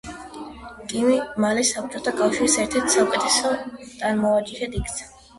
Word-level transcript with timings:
კიმი 0.93 1.17
მალე 1.43 1.65
საბჭოთა 1.71 2.13
კავშირის 2.21 2.55
ერთ-ერთ 2.63 2.89
საუკეთესო 2.93 3.51
ტანმოვარჯიშედ 3.99 4.79
იქცა. 4.81 5.07